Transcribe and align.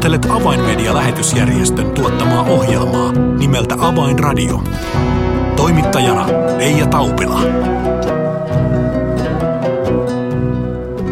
Kuuntelet 0.00 0.30
Avainmedia-lähetysjärjestön 0.30 1.90
tuottamaa 1.90 2.42
ohjelmaa 2.42 3.12
nimeltä 3.12 3.74
Avainradio. 3.78 4.62
Toimittajana 5.56 6.26
Leija 6.56 6.86
Taupila. 6.86 7.40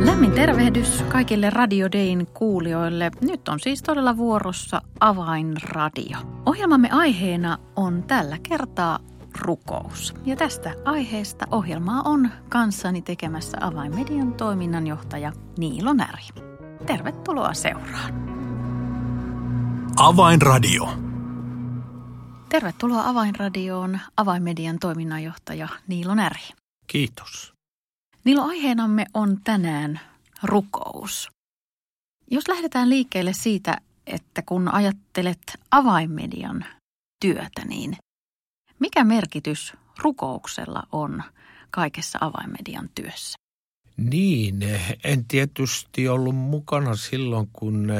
Lämmin 0.05 0.32
tervehdys 0.32 1.05
kaikille 1.09 1.51
Radio 1.51 1.89
Dayn 1.93 2.27
kuulijoille. 2.35 3.11
Nyt 3.21 3.48
on 3.48 3.61
siis 3.61 3.82
todella 3.82 4.16
vuorossa 4.16 4.82
Avainradio. 5.00 6.18
Ohjelmamme 6.46 6.89
aiheena 6.93 7.59
on 7.77 8.02
tällä 8.02 8.36
kertaa 8.43 8.98
rukous. 9.41 10.14
Ja 10.25 10.36
tästä 10.36 10.75
aiheesta 10.84 11.46
ohjelmaa 11.50 12.02
on 12.05 12.30
kanssani 12.48 13.02
tekemässä 13.02 13.59
Avainmedian 13.61 14.32
toiminnanjohtaja 14.34 15.32
Niilo 15.59 15.93
Näri. 15.93 16.25
Tervetuloa 16.86 17.55
seuraan. 17.55 18.39
Avainradio. 20.00 20.88
Tervetuloa 22.48 23.08
Avainradioon 23.08 24.00
Avainmedian 24.16 24.79
toiminnanjohtaja 24.79 25.68
Niilo 25.88 26.14
Näri. 26.14 26.40
Kiitos. 26.86 27.52
Niilo, 28.24 28.43
aiheenamme 28.43 29.07
on 29.14 29.40
tänään 29.44 30.00
rukous. 30.43 31.29
Jos 32.30 32.48
lähdetään 32.48 32.91
liikkeelle 32.91 33.33
siitä, 33.33 33.80
että 34.06 34.42
kun 34.42 34.74
ajattelet 34.74 35.61
avainmedian 35.70 36.64
työtä, 37.20 37.64
niin 37.69 37.96
mikä 38.78 39.05
merkitys 39.05 39.72
rukouksella 40.02 40.83
on 40.92 41.22
kaikessa 41.70 42.19
avainmedian 42.20 42.88
työssä? 42.94 43.38
Niin, 43.96 44.58
en 45.05 45.24
tietysti 45.24 46.08
ollut 46.08 46.36
mukana 46.36 46.96
silloin, 46.96 47.48
kun 47.52 47.92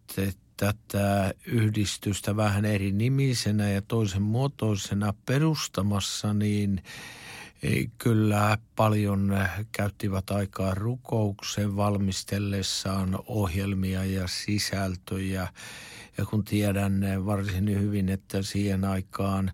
tätä 0.58 1.34
yhdistystä 1.46 2.36
vähän 2.36 2.66
eri 2.66 2.92
nimisenä 2.92 3.70
ja 3.70 3.82
toisen 3.82 4.22
muotoisena 4.22 5.14
perustamassa, 5.26 6.34
niin 6.34 6.84
kyllä 7.98 8.58
paljon 8.76 9.38
käyttivät 9.72 10.32
aikaa 10.32 10.74
rukouksen 10.74 11.76
valmistellessaan 11.76 13.20
ohjelmia 13.26 14.06
ja 14.06 14.28
sisältöjä. 14.28 15.48
Ja 16.18 16.26
kun 16.26 16.44
tiedän 16.44 17.02
varsin 17.26 17.82
hyvin, 17.82 18.10
että 18.10 18.42
siihen 18.42 18.86
aikaan 18.86 19.52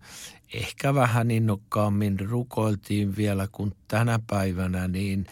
ehkä 0.53 0.93
vähän 0.93 1.31
innokkaammin 1.31 2.19
rukoiltiin 2.19 3.15
vielä 3.15 3.47
kuin 3.51 3.71
tänä 3.87 4.19
päivänä, 4.27 4.87
niin 4.87 5.25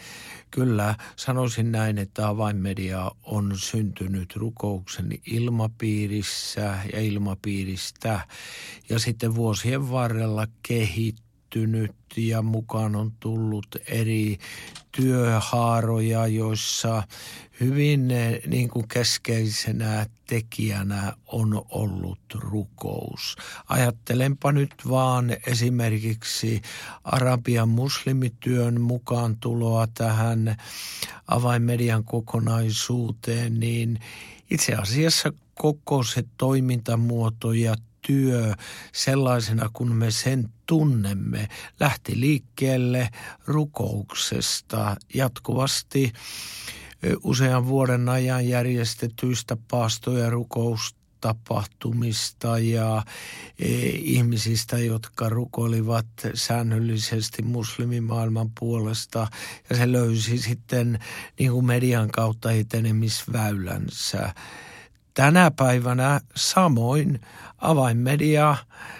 kyllä 0.50 0.94
sanoisin 1.16 1.72
näin, 1.72 1.98
että 1.98 2.28
avainmedia 2.28 3.10
on 3.22 3.52
syntynyt 3.56 4.36
rukouksen 4.36 5.10
ilmapiirissä 5.26 6.78
ja 6.92 7.00
ilmapiiristä 7.00 8.20
ja 8.88 8.98
sitten 8.98 9.34
vuosien 9.34 9.90
varrella 9.90 10.46
kehittynyt 10.68 11.31
ja 12.16 12.42
mukaan 12.42 12.96
on 12.96 13.12
tullut 13.20 13.76
eri 13.86 14.38
työhaaroja, 14.92 16.26
joissa 16.26 17.02
hyvin 17.60 18.08
niin 18.46 18.68
kuin 18.68 18.88
keskeisenä 18.88 20.06
tekijänä 20.26 21.12
on 21.26 21.64
ollut 21.70 22.20
rukous. 22.34 23.36
Ajattelenpa 23.68 24.52
nyt 24.52 24.74
vaan 24.88 25.36
esimerkiksi 25.46 26.62
Arabian 27.04 27.68
muslimityön 27.68 28.80
mukaan 28.80 29.36
tuloa 29.36 29.86
tähän 29.86 30.56
avainmedian 31.26 32.04
kokonaisuuteen, 32.04 33.60
niin 33.60 33.98
itse 34.50 34.74
asiassa 34.74 35.32
koko 35.54 36.02
se 36.02 36.24
toimintamuoto 36.36 37.52
ja 37.52 37.74
työ 38.06 38.54
sellaisena 38.92 39.70
kuin 39.72 39.92
me 39.92 40.10
sen 40.10 40.48
tunnemme 40.66 41.48
lähti 41.80 42.20
liikkeelle 42.20 43.08
rukouksesta 43.46 44.96
jatkuvasti 45.14 46.12
usean 47.24 47.66
vuoden 47.66 48.08
ajan 48.08 48.48
järjestetyistä 48.48 49.56
paasto- 49.70 50.18
ja 50.18 50.30
rukoustapahtumista 50.30 52.58
ja 52.58 53.02
e, 53.58 53.68
ihmisistä, 53.88 54.78
jotka 54.78 55.28
rukoilivat 55.28 56.06
säännöllisesti 56.34 57.42
muslimimaailman 57.42 58.50
puolesta 58.60 59.26
ja 59.70 59.76
se 59.76 59.92
löysi 59.92 60.38
sitten 60.38 60.98
niin 61.38 61.52
kuin 61.52 61.66
median 61.66 62.10
kautta 62.10 62.52
etenemisväylänsä. 62.52 64.34
Tänä 65.14 65.50
päivänä 65.50 66.20
samoin 66.36 67.20
avainmedia, 67.58 68.56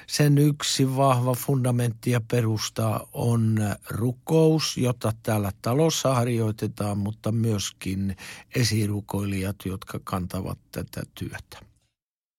sen 0.07 0.39
yksi 0.39 0.97
vahva 0.97 1.35
fundamentti 1.35 2.11
ja 2.11 2.21
perusta 2.31 3.01
on 3.13 3.59
rukous, 3.91 4.77
jota 4.77 5.13
täällä 5.23 5.53
talossa 5.63 6.15
harjoitetaan, 6.15 6.99
mutta 6.99 7.33
myöskin 7.33 8.17
esirukoilijat, 8.55 9.57
jotka 9.65 10.01
kantavat 10.05 10.59
tätä 10.73 11.03
työtä. 11.15 11.59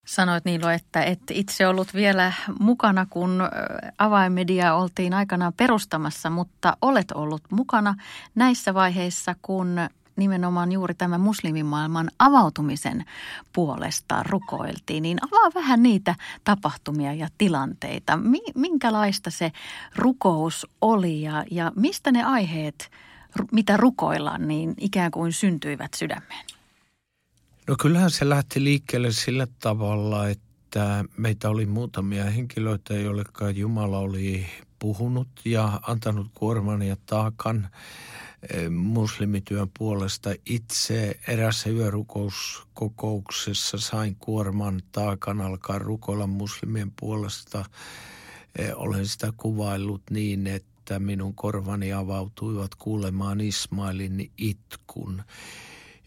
Sanoit 0.08 0.46
Niilo, 0.46 0.70
että 0.70 1.04
et 1.04 1.22
itse 1.32 1.68
ollut 1.68 1.94
vielä 1.94 2.34
mukana, 2.60 3.06
kun 3.10 3.42
avainmedia 3.98 4.76
oltiin 4.76 5.14
aikanaan 5.14 5.54
perustamassa, 5.54 6.30
mutta 6.30 6.78
olet 6.82 7.12
ollut 7.12 7.42
mukana 7.52 7.96
näissä 8.36 8.74
vaiheissa, 8.74 9.36
kun 9.42 9.76
nimenomaan 10.16 10.72
juuri 10.72 10.94
tämän 10.94 11.22
muslimimaailman 11.22 12.12
avautumisen 12.20 13.06
puolesta 13.54 14.24
rukoiltiin, 14.24 15.04
niin 15.04 15.18
avaa 15.26 15.52
vähän 15.56 15.84
niitä 15.84 16.16
tapahtumia 16.44 17.14
ja 17.14 17.28
tilanteita. 17.38 18.20
Minkälaista 18.56 19.32
se 19.32 19.52
rukous 19.96 20.68
oli 20.82 21.22
ja, 21.22 21.46
ja 21.52 21.72
mistä 21.76 22.12
ne 22.12 22.24
aiheet, 22.24 22.92
mitä 23.52 23.78
rukoillaan, 23.78 24.48
niin 24.48 24.74
ikään 24.78 25.12
kuin 25.12 25.34
syntyivät 25.34 25.94
sydämeen? 25.94 26.46
No 27.68 27.76
kyllähän 27.80 28.12
se 28.12 28.30
lähti 28.30 28.64
liikkeelle 28.64 29.12
sillä 29.12 29.48
tavalla, 29.60 30.30
että 30.30 31.06
meitä 31.18 31.50
oli 31.50 31.66
muutamia 31.66 32.24
henkilöitä, 32.24 32.94
joille 32.94 33.24
Jumala 33.56 34.00
oli 34.00 34.46
puhunut 34.80 35.28
ja 35.46 35.80
antanut 35.88 36.28
kuorman 36.34 36.82
ja 36.82 36.96
taakan 37.06 37.70
muslimityön 38.70 39.70
puolesta. 39.78 40.30
Itse 40.46 41.20
erässä 41.28 41.70
yörukouskokouksessa 41.70 43.78
sain 43.78 44.16
kuorman 44.16 44.82
taakan 44.92 45.42
alkaa 45.42 45.80
rukoilla 45.80 46.28
muslimien 46.28 46.92
puolesta. 47.00 47.66
Olen 48.76 49.08
sitä 49.08 49.34
kuvaillut 49.38 50.02
niin, 50.10 50.48
että 50.48 51.00
minun 51.00 51.36
korvani 51.36 51.94
avautuivat 51.94 52.76
kuulemaan 52.76 53.42
Ismailin 53.42 54.32
itkun. 54.38 55.24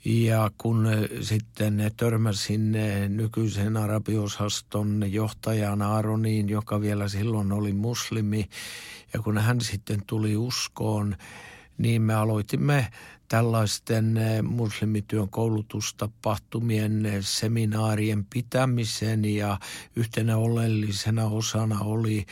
Ja 0.05 0.51
kun 0.59 0.89
sitten 1.21 1.91
törmäsin 1.97 2.77
nykyisen 3.09 3.77
arabiosaston 3.77 5.13
johtajan 5.13 5.83
Aaroniin, 5.83 6.49
joka 6.49 6.81
vielä 6.81 7.09
silloin 7.09 7.53
oli 7.53 7.73
muslimi, 7.73 8.49
ja 9.13 9.21
kun 9.21 9.39
hän 9.39 9.61
sitten 9.61 10.03
tuli 10.07 10.37
uskoon, 10.37 11.17
niin 11.79 12.03
me 12.03 12.15
aloitimme 12.15 12.87
tällaisten 13.29 14.17
eh, 14.17 14.43
muslimityön 14.43 15.29
koulutustapahtumien 15.29 17.07
eh, 17.07 17.19
seminaarien 17.21 18.25
pitämisen 18.25 19.25
ja 19.25 19.59
yhtenä 19.97 20.37
oleellisena 20.37 21.25
osana 21.25 21.81
oli 21.81 22.27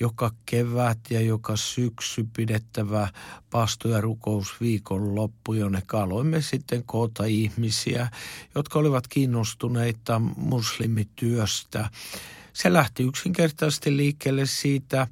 joka 0.00 0.30
kevät 0.46 0.98
ja 1.10 1.20
joka 1.20 1.56
syksy 1.56 2.28
pidettävä 2.36 3.08
pasto- 3.50 3.88
ja 3.88 4.00
rukousviikon 4.00 5.14
loppu, 5.14 5.52
jonne 5.52 5.82
aloimme 5.92 6.40
sitten 6.42 6.84
koota 6.84 7.24
ihmisiä, 7.24 8.08
jotka 8.54 8.78
olivat 8.78 9.08
kiinnostuneita 9.08 10.18
muslimityöstä 10.36 11.90
se 12.52 12.72
lähti 12.72 13.02
yksinkertaisesti 13.02 13.96
liikkeelle 13.96 14.46
siitä, 14.46 15.06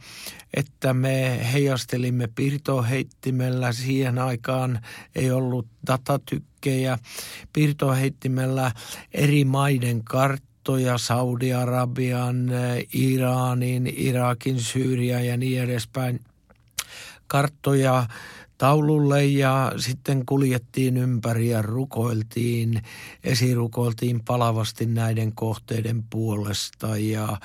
että 0.54 0.94
me 0.94 1.40
heijastelimme 1.52 2.28
piirtoheittimellä. 2.34 3.72
Siihen 3.72 4.18
aikaan 4.18 4.80
ei 5.14 5.30
ollut 5.30 5.66
datatykkejä. 5.86 6.98
Piirtoheittimellä 7.52 8.72
eri 9.14 9.44
maiden 9.44 10.04
karttoja, 10.04 10.98
Saudi-Arabian, 10.98 12.50
Iranin, 12.92 13.92
Irakin, 13.96 14.60
Syyrian 14.60 15.26
ja 15.26 15.36
niin 15.36 15.62
edespäin. 15.62 16.20
Karttoja 17.26 18.06
taululle 18.58 19.24
ja 19.24 19.72
sitten 19.76 20.26
kuljettiin 20.26 20.96
ympäri 20.96 21.48
ja 21.48 21.62
rukoiltiin, 21.62 22.82
esirukoiltiin 23.24 24.24
palavasti 24.24 24.86
näiden 24.86 25.32
kohteiden 25.32 26.04
puolesta. 26.10 26.96
Ja 26.96 27.38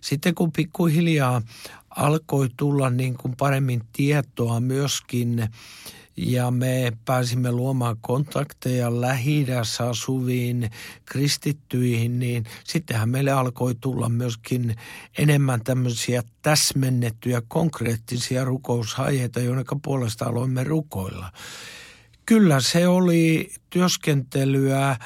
sitten 0.00 0.34
kun 0.34 0.52
pikkuhiljaa 0.52 1.42
alkoi 1.90 2.48
tulla 2.56 2.90
niin 2.90 3.16
kuin 3.16 3.36
paremmin 3.36 3.82
tietoa 3.92 4.60
myöskin 4.60 5.48
ja 6.16 6.50
me 6.50 6.92
pääsimme 7.04 7.52
luomaan 7.52 7.96
kontakteja 8.00 9.00
lähi 9.00 9.46
asuviin 9.88 10.70
kristittyihin, 11.04 12.18
niin 12.18 12.44
sittenhän 12.64 13.08
meille 13.08 13.30
alkoi 13.30 13.74
tulla 13.74 14.08
myöskin 14.08 14.76
enemmän 15.18 15.64
tämmöisiä 15.64 16.22
täsmennettyjä 16.42 17.42
konkreettisia 17.48 18.44
rukousaiheita, 18.44 19.40
joiden 19.40 19.64
puolesta 19.84 20.24
aloimme 20.24 20.64
rukoilla. 20.64 21.32
Kyllä 22.26 22.60
se 22.60 22.88
oli 22.88 23.50
työskentelyä 23.70 24.96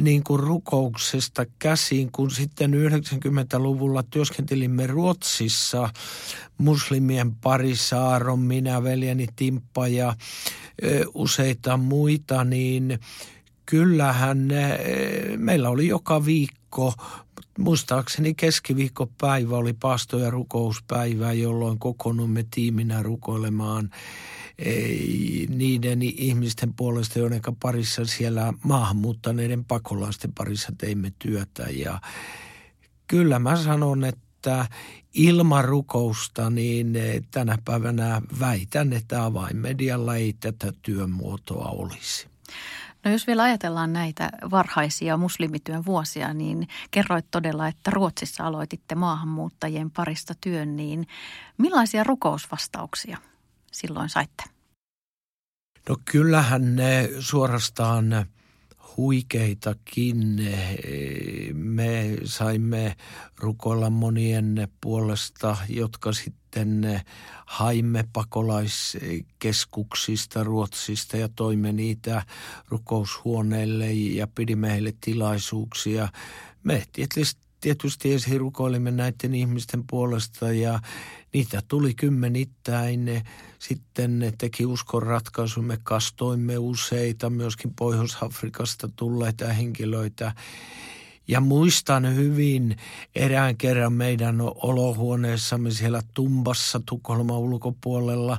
niin 0.00 0.24
kuin 0.24 0.40
rukouksesta 0.40 1.46
käsin, 1.58 2.12
kun 2.12 2.30
sitten 2.30 2.72
90-luvulla 2.72 4.02
työskentelimme 4.02 4.86
Ruotsissa 4.86 5.90
muslimien 6.58 7.34
parissa, 7.34 8.08
Aaron, 8.08 8.38
minä, 8.38 8.82
veljeni 8.82 9.26
Timppa 9.36 9.88
ja 9.88 10.16
useita 11.14 11.76
muita, 11.76 12.44
niin 12.44 12.98
kyllähän 13.66 14.48
meillä 15.36 15.68
oli 15.68 15.88
joka 15.88 16.24
viikko 16.24 16.94
muistaakseni 17.58 18.34
keskiviikkopäivä 18.34 19.56
oli 19.56 19.72
paasto- 19.72 20.18
ja 20.18 20.30
rukouspäivä, 20.30 21.32
jolloin 21.32 21.78
kokoonnumme 21.78 22.44
tiiminä 22.50 23.02
rukoilemaan 23.02 23.90
niiden 25.48 26.02
ihmisten 26.02 26.74
puolesta, 26.74 27.18
joiden 27.18 27.40
parissa 27.62 28.04
siellä 28.04 28.52
maahanmuuttaneiden 28.64 29.64
pakolaisten 29.64 30.32
parissa 30.32 30.72
teimme 30.78 31.12
työtä. 31.18 31.62
Ja 31.62 32.00
kyllä 33.06 33.38
mä 33.38 33.56
sanon, 33.56 34.04
että 34.04 34.66
ilman 35.14 35.64
rukousta, 35.64 36.50
niin 36.50 36.92
tänä 37.30 37.58
päivänä 37.64 38.22
väitän, 38.40 38.92
että 38.92 39.24
avainmedialla 39.24 40.16
ei 40.16 40.32
tätä 40.32 40.72
työmuotoa 40.82 41.68
olisi. 41.68 42.30
No 43.04 43.10
jos 43.10 43.26
vielä 43.26 43.42
ajatellaan 43.42 43.92
näitä 43.92 44.30
varhaisia 44.50 45.16
muslimityön 45.16 45.84
vuosia, 45.84 46.34
niin 46.34 46.68
kerroit 46.90 47.26
todella, 47.30 47.68
että 47.68 47.90
Ruotsissa 47.90 48.44
aloititte 48.44 48.94
maahanmuuttajien 48.94 49.90
parista 49.90 50.34
työn, 50.40 50.76
niin 50.76 51.06
millaisia 51.58 52.04
rukousvastauksia 52.04 53.18
silloin 53.70 54.08
saitte? 54.08 54.44
No 55.88 55.96
kyllähän 56.04 56.76
ne 56.76 57.10
suorastaan 57.18 58.26
huikeitakin. 58.96 60.48
Me 61.52 62.16
saimme 62.24 62.96
rukoilla 63.38 63.90
monien 63.90 64.68
puolesta, 64.80 65.56
jotka 65.68 66.12
sitten 66.12 67.00
haimme 67.46 68.04
pakolaiskeskuksista 68.12 70.44
Ruotsista 70.44 71.16
ja 71.16 71.28
toimme 71.28 71.72
niitä 71.72 72.22
rukoushuoneille 72.68 73.92
ja 73.92 74.26
pidimme 74.26 74.72
heille 74.72 74.94
tilaisuuksia. 75.00 76.08
Me 76.64 76.86
tietysti 76.92 77.49
tietysti 77.60 78.12
esirukoilimme 78.12 78.90
näiden 78.90 79.34
ihmisten 79.34 79.84
puolesta 79.90 80.52
ja 80.52 80.80
niitä 81.32 81.62
tuli 81.68 81.94
kymmenittäin. 81.94 83.22
Sitten 83.58 84.32
teki 84.38 84.66
uskon 84.66 85.02
ratkaisu, 85.02 85.62
me 85.62 85.78
kastoimme 85.82 86.58
useita 86.58 87.30
myöskin 87.30 87.74
Pohjois-Afrikasta 87.74 88.88
tulleita 88.96 89.52
henkilöitä. 89.52 90.32
Ja 91.30 91.40
muistan 91.40 92.14
hyvin 92.14 92.76
erään 93.14 93.56
kerran 93.56 93.92
meidän 93.92 94.40
olohuoneessamme 94.40 95.70
siellä 95.70 96.02
Tumbassa 96.14 96.80
Tukholman 96.86 97.38
ulkopuolella 97.38 98.38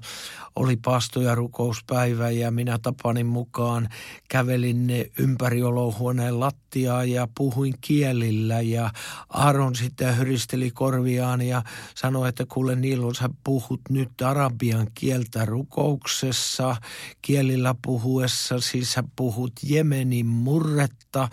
oli 0.55 0.77
paasto- 0.77 1.21
ja 1.21 1.35
rukouspäivä 1.35 2.29
ja 2.29 2.51
minä 2.51 2.79
Tapanin 2.81 3.25
mukaan 3.25 3.89
kävelin 4.29 4.87
ympäri 5.17 5.63
olohuoneen 5.63 6.39
lattiaa 6.39 7.05
ja 7.05 7.27
puhuin 7.37 7.73
kielillä. 7.81 8.61
Ja 8.61 8.89
Aaron 9.29 9.75
sitten 9.75 10.17
hyristeli 10.17 10.71
korviaan 10.71 11.41
ja 11.41 11.63
sanoi, 11.95 12.29
että 12.29 12.45
kuule 12.45 12.75
Niilo, 12.75 13.13
sä 13.13 13.29
puhut 13.43 13.81
nyt 13.89 14.21
arabian 14.21 14.87
kieltä 14.93 15.45
rukouksessa, 15.45 16.75
kielillä 17.21 17.75
puhuessa, 17.81 18.59
siis 18.59 18.93
sä 18.93 19.03
puhut 19.15 19.53
Jemenin 19.63 20.25
murretta 20.25 21.29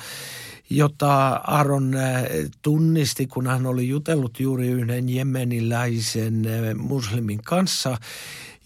jota 0.70 1.26
Aaron 1.46 1.94
äh, 1.94 2.22
tunnisti, 2.62 3.26
kun 3.26 3.46
hän 3.46 3.66
oli 3.66 3.88
jutellut 3.88 4.40
juuri 4.40 4.68
yhden 4.68 5.08
jemeniläisen 5.08 6.46
äh, 6.46 6.74
muslimin 6.74 7.42
kanssa. 7.42 7.98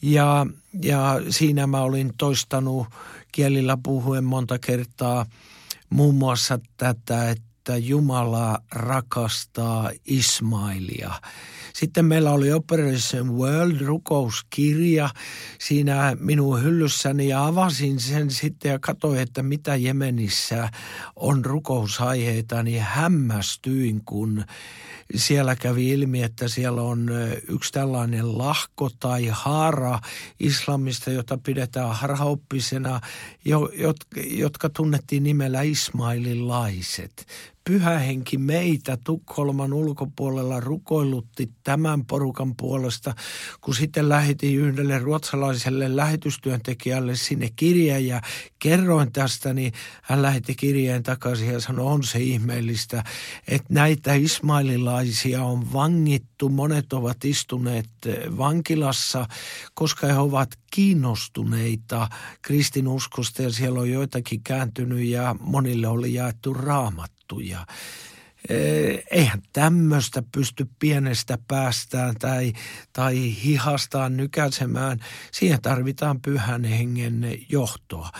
Ja, 0.02 0.46
ja 0.82 1.20
siinä 1.30 1.66
mä 1.66 1.80
olin 1.80 2.12
toistanut 2.18 2.86
kielillä 3.32 3.78
puhuen 3.82 4.24
monta 4.24 4.58
kertaa 4.58 5.26
muun 5.90 6.14
muassa 6.14 6.58
tätä, 6.76 7.30
että 7.30 7.76
Jumala 7.76 8.58
rakastaa 8.72 9.90
Ismailia. 10.06 11.14
Sitten 11.74 12.04
meillä 12.04 12.30
oli 12.30 12.52
Operation 12.52 13.38
World 13.38 13.80
rukouskirja 13.80 15.10
siinä 15.60 16.16
minun 16.20 16.62
hyllyssäni 16.62 17.28
ja 17.28 17.46
avasin 17.46 18.00
sen 18.00 18.30
sitten 18.30 18.70
ja 18.70 18.78
katsoin, 18.78 19.20
että 19.20 19.42
mitä 19.42 19.76
Jemenissä 19.76 20.68
on 21.16 21.44
rukousaiheita, 21.44 22.62
niin 22.62 22.82
hämmästyin, 22.82 24.02
kun 24.04 24.44
siellä 25.14 25.56
kävi 25.56 25.90
ilmi, 25.90 26.22
että 26.22 26.48
siellä 26.48 26.82
on 26.82 27.10
yksi 27.48 27.72
tällainen 27.72 28.38
lahko 28.38 28.90
tai 29.00 29.26
haara 29.30 29.98
islamista, 30.40 31.10
jota 31.10 31.38
pidetään 31.38 31.96
harhaoppisena, 31.96 33.00
jotka 34.30 34.68
tunnettiin 34.68 35.22
nimellä 35.22 35.62
ismaililaiset 35.62 37.26
pyhä 37.64 37.98
henki 37.98 38.38
meitä 38.38 38.98
Tukholman 39.04 39.72
ulkopuolella 39.72 40.60
rukoilutti 40.60 41.50
tämän 41.64 42.04
porukan 42.04 42.56
puolesta, 42.56 43.14
kun 43.60 43.74
sitten 43.74 44.08
lähetin 44.08 44.58
yhdelle 44.58 44.98
ruotsalaiselle 44.98 45.96
lähetystyöntekijälle 45.96 47.16
sinne 47.16 47.48
kirjeen 47.56 48.06
ja 48.06 48.20
kerroin 48.58 49.12
tästä, 49.12 49.54
niin 49.54 49.72
hän 50.02 50.22
lähetti 50.22 50.54
kirjeen 50.54 51.02
takaisin 51.02 51.52
ja 51.52 51.60
sanoi, 51.60 51.86
on 51.86 52.04
se 52.04 52.18
ihmeellistä, 52.18 53.04
että 53.48 53.74
näitä 53.74 54.14
ismaililaisia 54.14 55.44
on 55.44 55.72
vangittu, 55.72 56.48
monet 56.48 56.92
ovat 56.92 57.24
istuneet 57.24 57.90
vankilassa, 58.36 59.26
koska 59.74 60.06
he 60.06 60.18
ovat 60.18 60.48
kiinnostuneita 60.70 62.08
kristinuskosta 62.42 63.42
ja 63.42 63.50
siellä 63.50 63.80
on 63.80 63.90
joitakin 63.90 64.40
kääntynyt 64.44 65.06
ja 65.06 65.36
monille 65.40 65.88
oli 65.88 66.14
jaettu 66.14 66.54
raamat 66.54 67.21
ja 67.40 67.66
Eihän 69.10 69.42
tämmöistä 69.52 70.22
pysty 70.32 70.68
pienestä 70.78 71.38
päästään 71.48 72.14
tai, 72.18 72.52
tai 72.92 73.36
hihastaan 73.44 74.16
nykäsemään. 74.16 74.98
Siihen 75.32 75.62
tarvitaan 75.62 76.20
pyhän 76.20 76.64
hengen 76.64 77.38
johtoa. 77.48 78.10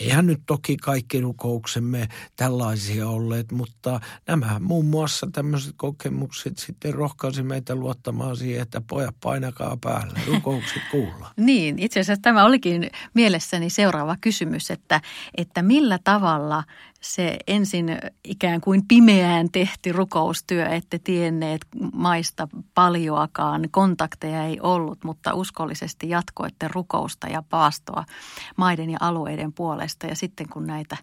Eihän 0.00 0.26
nyt 0.26 0.40
toki 0.46 0.76
kaikki 0.76 1.20
rukouksemme 1.20 2.08
tällaisia 2.36 3.08
olleet, 3.08 3.52
mutta 3.52 4.00
nämä 4.26 4.60
muun 4.60 4.86
muassa 4.86 5.28
tämmöiset 5.32 5.74
kokemukset 5.76 6.58
sitten 6.58 6.94
rohkaisi 6.94 7.42
meitä 7.42 7.74
luottamaan 7.74 8.36
siihen, 8.36 8.62
että 8.62 8.82
pojat 8.88 9.16
painakaa 9.20 9.78
päälle, 9.80 10.18
rukoukset 10.26 10.82
kuulla. 10.90 11.30
niin, 11.46 11.78
itse 11.78 12.00
asiassa 12.00 12.22
tämä 12.22 12.44
olikin 12.44 12.90
mielessäni 13.14 13.70
seuraava 13.70 14.16
kysymys, 14.20 14.70
että, 14.70 15.00
että 15.36 15.62
millä 15.62 15.98
tavalla 16.04 16.64
se 17.02 17.36
ensin 17.46 17.98
ikään 18.24 18.60
kuin 18.60 18.88
pimeään 18.88 19.50
tehty 19.52 19.92
rukoustyö, 19.92 20.66
ette 20.66 20.98
tienneet 20.98 21.60
maista 21.92 22.48
paljoakaan, 22.74 23.68
kontakteja 23.70 24.44
ei 24.44 24.60
ollut, 24.60 25.04
mutta 25.04 25.34
uskollisesti 25.34 26.08
jatkoitte 26.08 26.68
rukousta 26.68 27.26
ja 27.26 27.42
paastoa 27.50 28.04
maiden 28.56 28.90
ja 28.90 28.98
alueiden 29.00 29.52
puolesta. 29.52 30.06
Ja 30.06 30.16
sitten 30.16 30.48
kun 30.48 30.66
näitä, 30.66 30.96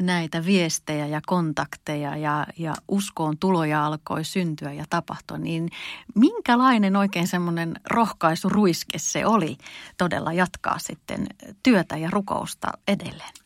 näitä 0.00 0.44
viestejä 0.44 1.06
ja 1.06 1.20
kontakteja 1.26 2.16
ja, 2.16 2.46
ja 2.58 2.74
uskoon 2.88 3.38
tuloja 3.38 3.86
alkoi 3.86 4.24
syntyä 4.24 4.72
ja 4.72 4.84
tapahtua, 4.90 5.38
niin 5.38 5.68
minkälainen 6.14 6.96
oikein 6.96 7.28
semmoinen 7.28 7.74
rohkaisuruiske 7.90 8.98
se 8.98 9.26
oli 9.26 9.56
todella 9.98 10.32
jatkaa 10.32 10.78
sitten 10.78 11.26
työtä 11.62 11.96
ja 11.96 12.10
rukousta 12.12 12.68
edelleen? 12.88 13.43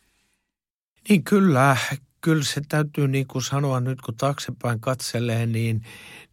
Niin 1.09 1.23
kyllä, 1.23 1.77
kyllä 2.21 2.43
se 2.43 2.61
täytyy 2.69 3.07
niin 3.07 3.27
kuin 3.27 3.43
sanoa 3.43 3.79
nyt, 3.79 4.01
kun 4.01 4.15
taaksepäin 4.15 4.79
katselee, 4.79 5.45
niin, 5.45 5.81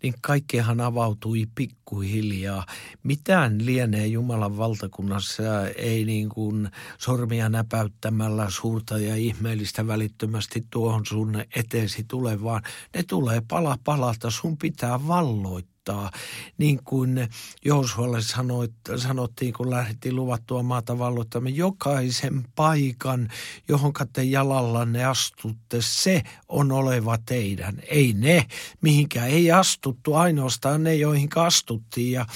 niin 0.03 0.15
kaikkihan 0.21 0.81
avautui 0.81 1.47
pikkuhiljaa. 1.55 2.67
Mitään 3.03 3.67
lienee 3.67 4.07
Jumalan 4.07 4.57
valtakunnassa 4.57 5.69
ei 5.77 6.05
niin 6.05 6.29
kuin 6.29 6.71
sormia 6.99 7.49
näpäyttämällä 7.49 8.51
suurta 8.51 8.99
ja 8.99 9.17
ihmeellistä 9.17 9.87
välittömästi 9.87 10.67
tuohon 10.71 11.07
sun 11.07 11.45
eteesi 11.57 12.05
tule, 12.09 12.43
vaan 12.43 12.63
ne 12.95 13.03
tulee 13.03 13.43
pala 13.49 13.79
palalta. 13.85 14.31
Sun 14.31 14.57
pitää 14.59 15.07
valloittaa 15.07 15.76
valloittaa. 15.87 16.11
Niin 16.59 16.81
kuin 16.85 17.29
sanoit, 18.23 18.73
sanottiin, 18.97 19.53
kun 19.53 19.71
lähdettiin 19.71 20.17
luvattua 20.17 20.63
maata 20.63 20.99
valloittamaan, 20.99 21.57
jokaisen 21.57 22.45
paikan, 22.55 23.29
johon 23.69 23.93
te 24.13 24.23
jalallanne 24.23 25.05
astutte, 25.05 25.79
se 25.81 26.23
on 26.49 26.73
oleva 26.73 27.19
teidän. 27.27 27.83
Ei 27.91 28.13
ne, 28.13 28.47
mihinkä 28.81 29.27
ei 29.27 29.51
astuttu, 29.51 30.15
ainoastaan 30.15 30.83
ne, 30.83 30.95
joihin 30.95 31.29
astuttiin. 31.37 32.13
Ja 32.13 32.27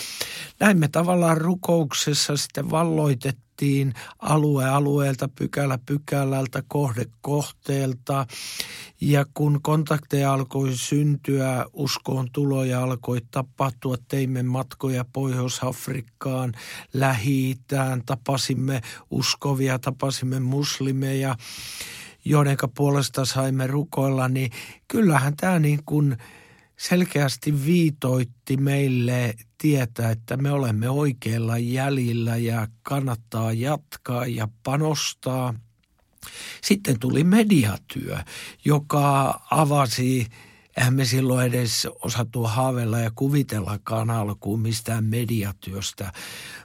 näin 0.60 0.78
me 0.78 0.88
tavallaan 0.88 1.38
rukouksessa 1.38 2.36
sitten 2.36 2.70
valloitettiin 2.70 3.49
mentiin 3.60 3.94
alue 4.18 4.68
alueelta, 4.68 5.28
pykälä 5.28 5.78
pykälältä, 5.86 6.62
kohde 6.68 7.04
kohteelta. 7.20 8.26
Ja 9.00 9.24
kun 9.34 9.62
kontakteja 9.62 10.32
alkoi 10.32 10.76
syntyä, 10.76 11.66
uskoon 11.72 12.28
tuloja 12.32 12.82
alkoi 12.82 13.20
tapahtua, 13.30 13.96
teimme 14.08 14.42
matkoja 14.42 15.04
Pohjois-Afrikkaan, 15.12 16.52
lähi 16.92 17.56
tapasimme 18.06 18.80
uskovia, 19.10 19.78
tapasimme 19.78 20.40
muslimeja 20.40 21.36
joiden 22.24 22.56
puolesta 22.76 23.24
saimme 23.24 23.66
rukoilla, 23.66 24.28
niin 24.28 24.50
kyllähän 24.88 25.36
tämä 25.36 25.58
niin 25.58 25.80
kuin– 25.84 26.16
selkeästi 26.80 27.64
viitoitti 27.66 28.56
meille 28.56 29.34
tietää, 29.58 30.10
että 30.10 30.36
me 30.36 30.50
olemme 30.50 30.88
oikealla 30.88 31.58
jäljillä 31.58 32.36
ja 32.36 32.68
kannattaa 32.82 33.52
jatkaa 33.52 34.26
ja 34.26 34.48
panostaa. 34.62 35.54
Sitten 36.62 36.98
tuli 36.98 37.24
mediatyö, 37.24 38.18
joka 38.64 39.40
avasi 39.50 40.26
Eihän 40.76 40.94
me 40.94 41.04
silloin 41.04 41.46
edes 41.46 41.88
osattu 42.02 42.42
haaveilla 42.42 42.98
ja 42.98 43.10
kuvitellakaan 43.14 44.10
alkuun 44.10 44.60
mistään 44.60 45.04
mediatyöstä. 45.04 46.12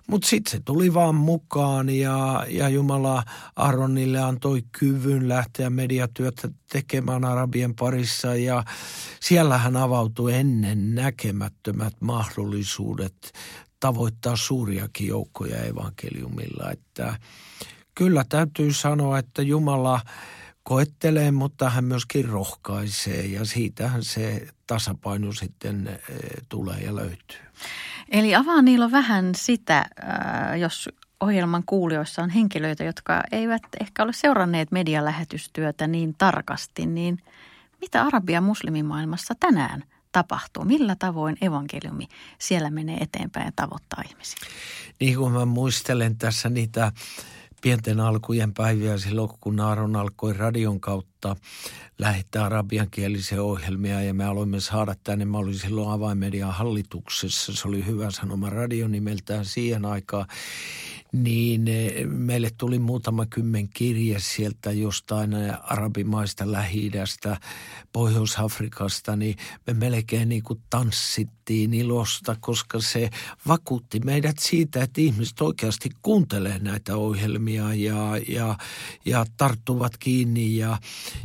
Mutta 0.07 0.27
sitten 0.27 0.51
se 0.51 0.59
tuli 0.65 0.93
vaan 0.93 1.15
mukaan 1.15 1.89
ja, 1.89 2.45
ja 2.49 2.69
Jumala 2.69 3.23
Aronille 3.55 4.19
antoi 4.19 4.63
kyvyn 4.71 5.29
lähteä 5.29 5.69
mediatyötä 5.69 6.49
tekemään 6.71 7.25
Arabien 7.25 7.75
parissa. 7.75 8.35
Ja 8.35 8.63
siellähän 9.19 9.77
avautui 9.77 10.33
ennen 10.33 10.95
näkemättömät 10.95 11.93
mahdollisuudet 12.01 13.31
tavoittaa 13.79 14.35
suuriakin 14.35 15.07
joukkoja 15.07 15.63
evankeliumilla. 15.63 16.71
Että 16.71 17.19
kyllä 17.95 18.25
täytyy 18.29 18.73
sanoa, 18.73 19.19
että 19.19 19.41
Jumala– 19.41 20.01
koettelee, 20.65 21.31
mutta 21.31 21.69
hän 21.69 21.83
myöskin 21.83 22.29
rohkaisee 22.29 23.25
ja 23.25 23.45
siitähän 23.45 24.03
se 24.03 24.47
tasapaino 24.67 25.33
sitten 25.33 25.87
eh, 25.87 25.97
tulee 26.49 26.79
ja 26.79 26.95
löytyy. 26.95 27.39
Eli 28.11 28.35
avaa 28.35 28.61
niillä 28.61 28.91
vähän 28.91 29.35
sitä, 29.35 29.77
äh, 29.77 30.59
jos 30.59 30.89
ohjelman 31.19 31.63
kuulijoissa 31.65 32.23
on 32.23 32.29
henkilöitä, 32.29 32.83
jotka 32.83 33.23
eivät 33.31 33.63
ehkä 33.81 34.03
ole 34.03 34.13
seuranneet 34.13 34.71
medialähetystyötä 34.71 35.87
niin 35.87 36.15
tarkasti, 36.17 36.85
niin 36.85 37.17
mitä 37.81 38.03
Arabian 38.03 38.43
muslimimaailmassa 38.43 39.33
tänään 39.39 39.83
tapahtuu? 40.11 40.65
Millä 40.65 40.95
tavoin 40.99 41.37
evankeliumi 41.41 42.07
siellä 42.39 42.69
menee 42.69 42.97
eteenpäin 42.97 43.45
ja 43.45 43.51
tavoittaa 43.55 44.03
ihmisiä? 44.09 44.39
Niin 44.99 45.17
kuin 45.17 45.33
mä 45.33 45.45
muistelen 45.45 46.17
tässä 46.17 46.49
niitä 46.49 46.91
pienten 47.61 47.99
alkujen 47.99 48.53
päiviä 48.53 48.97
silloin, 48.97 49.29
kun 49.41 49.59
Aaron 49.59 49.95
alkoi 49.95 50.33
radion 50.33 50.79
kautta 50.79 51.35
lähettää 51.99 52.45
arabiankielisiä 52.45 53.43
ohjelmia 53.43 54.01
ja 54.01 54.13
me 54.13 54.25
aloimme 54.25 54.59
saada 54.59 54.95
tänne. 55.03 55.25
Mä 55.25 55.37
olin 55.37 55.59
silloin 55.59 55.91
avainmedian 55.91 56.53
hallituksessa. 56.53 57.55
Se 57.55 57.67
oli 57.67 57.85
hyvä 57.85 58.11
sanoma 58.11 58.49
radio 58.49 58.87
nimeltään 58.87 59.45
siihen 59.45 59.85
aikaan 59.85 60.25
niin 61.23 61.67
eh, 61.67 62.07
meille 62.07 62.49
tuli 62.57 62.79
muutama 62.79 63.25
kymmen 63.25 63.69
kirje 63.69 64.19
sieltä 64.19 64.71
jostain 64.71 65.33
eh, 65.33 65.53
arabimaista 65.63 66.51
lähi 66.51 66.91
Pohjois-Afrikasta, 67.93 69.15
niin 69.15 69.35
me 69.67 69.73
melkein 69.73 70.29
niin 70.29 70.43
kuin 70.43 70.61
tanssittiin 70.69 71.44
ilosta, 71.49 72.35
koska 72.39 72.79
se 72.79 73.09
vakuutti 73.47 73.99
meidät 73.99 74.39
siitä, 74.39 74.83
että 74.83 75.01
ihmiset 75.01 75.41
oikeasti 75.41 75.89
kuuntelee 76.01 76.59
näitä 76.59 76.97
ohjelmia 76.97 77.73
ja, 77.73 78.17
ja, 78.27 78.57
ja 79.05 79.25
tarttuvat 79.37 79.97
kiinni 79.97 80.57
ja, 80.57 80.77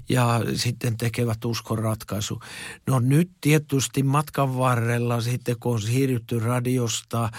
ja 0.09 0.41
sitten 0.55 0.97
tekevät 0.97 1.45
uskon 1.45 1.79
ratkaisu. 1.79 2.41
No 2.87 3.01
nyt 3.01 3.31
tietysti 3.41 4.03
matkan 4.03 4.59
varrella 4.59 5.21
sitten, 5.21 5.57
kun 5.61 5.75
on 5.75 5.83
siirrytty 5.83 6.39
radiosta 6.39 7.31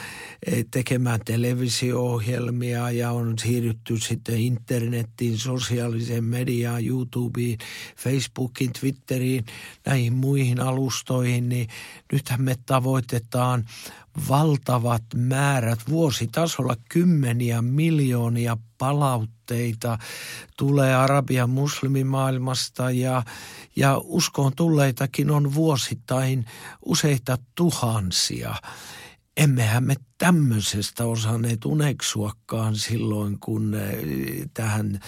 eh, 0.45 0.65
tekemään 0.71 1.19
televisio-ohjelmia, 1.25 2.51
ohjelmia 2.51 2.91
ja 2.91 3.11
on 3.11 3.39
siirrytty 3.39 4.00
sitten 4.00 4.38
internettiin, 4.38 5.38
sosiaaliseen 5.38 6.23
mediaan, 6.23 6.85
YouTubeen, 6.85 7.57
Facebookiin, 7.97 8.73
Twitteriin, 8.79 9.45
näihin 9.85 10.13
muihin 10.13 10.59
alustoihin, 10.59 11.50
niin 11.50 11.67
nythän 12.11 12.41
me 12.41 12.55
tavoitetaan 12.71 13.65
valtavat 14.29 15.03
määrät 15.15 15.79
vuositasolla 15.89 16.75
kymmeniä 16.89 17.61
miljoonia 17.61 18.57
palautteita. 18.77 19.97
Tulee 20.57 20.95
Arabian 20.95 21.49
muslimimaailmasta 21.49 22.91
ja, 22.91 23.23
ja 23.75 24.01
uskoon 24.03 24.55
tulleitakin 24.55 25.31
on 25.31 25.53
vuosittain 25.53 26.45
useita 26.85 27.37
tuhansia 27.55 28.55
emmehän 29.38 29.83
me 29.83 29.95
tämmöisestä 30.17 31.05
osanneet 31.05 31.65
uneksuakaan 31.65 32.75
silloin, 32.75 33.39
kun 33.39 33.73
eh, 33.73 34.00
tähän, 34.53 35.00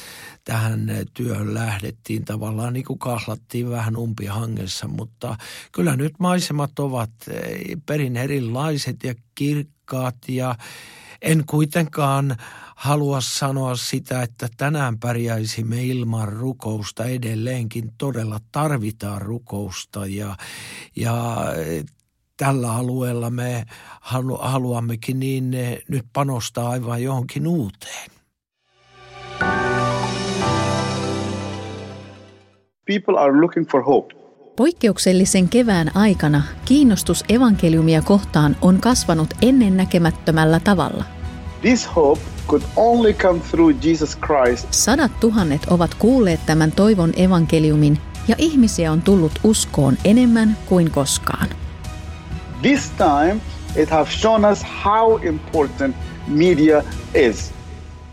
tähän 0.44 0.90
työhön 1.14 1.54
lähdettiin. 1.54 2.26
Tavallaan 2.26 2.74
niin 2.74 2.86
kuin 2.86 3.00
kahlattiin 3.00 3.70
vähän 3.70 3.98
umpihangessa, 3.98 4.88
mutta 4.88 5.38
kyllä 5.72 5.96
nyt 5.96 6.14
maisemat 6.20 6.80
ovat 6.80 7.12
eh, 7.30 7.78
perin 7.86 8.18
erilaiset 8.18 9.04
ja 9.04 9.16
kirkkaat 9.36 10.18
ja 10.28 10.56
en 11.22 11.44
kuitenkaan 11.46 12.38
halua 12.76 13.22
sanoa 13.22 13.76
sitä, 13.76 14.22
että 14.22 14.48
tänään 14.58 15.00
pärjäisimme 15.00 15.84
ilman 15.84 16.30
rukousta 16.30 17.06
edelleenkin. 17.06 17.92
Todella 17.98 18.40
tarvitaan 18.52 19.22
rukousta 19.22 20.06
ja, 20.06 20.38
ja 20.96 21.46
tällä 22.38 22.76
alueella 22.76 23.30
me 23.30 23.64
halu, 24.02 24.38
haluammekin 24.38 25.20
niin 25.20 25.52
nyt 25.88 26.06
panostaa 26.14 26.70
aivan 26.70 27.04
johonkin 27.04 27.48
uuteen. 27.48 28.12
People 32.86 33.20
are 33.20 33.42
looking 33.42 33.70
for 33.72 33.84
hope. 33.84 34.16
Poikkeuksellisen 34.56 35.50
kevään 35.50 35.98
aikana 35.98 36.42
kiinnostus 36.66 37.24
evankeliumia 37.30 38.02
kohtaan 38.02 38.56
on 38.62 38.82
kasvanut 38.82 39.34
ennennäkemättömällä 39.42 40.60
tavalla. 40.60 41.04
This 41.62 41.96
hope 41.96 42.22
could 42.48 42.62
only 42.76 43.14
come 43.14 43.40
through 43.52 43.86
Jesus 43.86 44.18
Christ. 44.18 44.68
Sadat 44.72 45.20
tuhannet 45.20 45.62
ovat 45.66 45.94
kuulleet 45.94 46.40
tämän 46.46 46.72
toivon 46.72 47.14
evankeliumin 47.16 47.98
ja 48.28 48.36
ihmisiä 48.38 48.92
on 48.92 49.02
tullut 49.02 49.32
uskoon 49.44 49.98
enemmän 50.04 50.58
kuin 50.66 50.92
koskaan. 50.92 51.48
This 52.64 52.92
time 52.98 53.42
it 53.76 53.90
has 53.90 54.22
shown 54.22 54.46
us 54.46 54.66
how 54.86 55.24
important 55.24 55.96
media 56.28 56.84
is. 57.14 57.54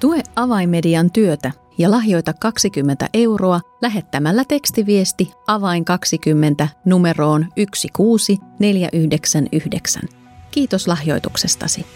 Tue 0.00 0.22
avaimedian 0.36 1.10
työtä 1.10 1.52
ja 1.78 1.90
lahjoita 1.90 2.32
20 2.32 3.08
euroa 3.14 3.60
lähettämällä 3.82 4.44
tekstiviesti 4.48 5.30
avain 5.46 5.84
20 5.84 6.68
numeroon 6.84 7.46
16499. 7.56 10.02
Kiitos 10.50 10.88
lahjoituksestasi. 10.88 11.86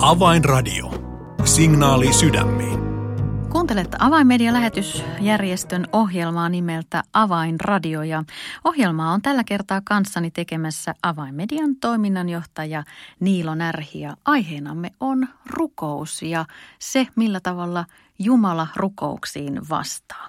Avainradio. 0.00 0.90
Signaali 1.44 2.12
sydämiin. 2.12 2.79
Kuuntelet 3.52 3.96
Avainmedia-lähetysjärjestön 3.98 5.86
ohjelmaa 5.92 6.48
nimeltä 6.48 7.02
Avainradio 7.12 8.02
ja 8.02 8.24
ohjelmaa 8.64 9.12
on 9.12 9.22
tällä 9.22 9.44
kertaa 9.44 9.80
kanssani 9.84 10.30
tekemässä 10.30 10.94
Avainmedian 11.02 11.76
toiminnanjohtaja 11.76 12.84
Niilo 13.20 13.54
Närhi 13.54 14.00
ja 14.00 14.16
aiheenamme 14.24 14.90
on 15.00 15.28
rukous 15.46 16.22
ja 16.22 16.44
se, 16.78 17.06
millä 17.16 17.40
tavalla 17.40 17.84
Jumala 18.18 18.66
rukouksiin 18.76 19.68
vastaa. 19.68 20.28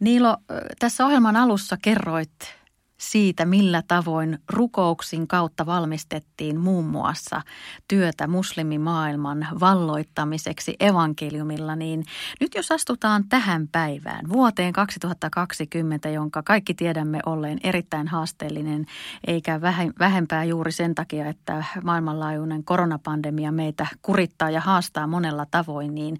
Niilo, 0.00 0.36
tässä 0.78 1.06
ohjelman 1.06 1.36
alussa 1.36 1.76
kerroit 1.82 2.59
siitä, 3.00 3.44
millä 3.44 3.82
tavoin 3.88 4.38
rukouksin 4.48 5.28
kautta 5.28 5.66
valmistettiin 5.66 6.60
muun 6.60 6.84
muassa 6.84 7.42
työtä 7.88 8.26
muslimimaailman 8.26 9.48
valloittamiseksi 9.60 10.76
evankeliumilla, 10.80 11.76
niin 11.76 12.04
nyt 12.40 12.54
jos 12.54 12.72
astutaan 12.72 13.24
tähän 13.28 13.68
päivään, 13.68 14.28
vuoteen 14.28 14.72
2020, 14.72 16.08
jonka 16.08 16.42
kaikki 16.42 16.74
tiedämme 16.74 17.20
olleen 17.26 17.58
erittäin 17.64 18.08
haasteellinen, 18.08 18.86
eikä 19.26 19.60
vähempää 19.98 20.44
juuri 20.44 20.72
sen 20.72 20.94
takia, 20.94 21.28
että 21.28 21.64
maailmanlaajuinen 21.82 22.64
koronapandemia 22.64 23.52
meitä 23.52 23.86
kurittaa 24.02 24.50
ja 24.50 24.60
haastaa 24.60 25.06
monella 25.06 25.46
tavoin, 25.50 25.94
niin 25.94 26.18